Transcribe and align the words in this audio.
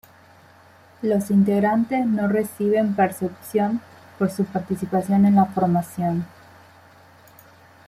Los 1.03 1.29
integrantes 1.29 2.07
no 2.07 2.27
reciben 2.27 2.95
percepción 2.95 3.81
por 4.17 4.31
su 4.31 4.45
participación 4.45 5.27
en 5.27 5.35
la 5.35 5.45
formación. 5.45 6.25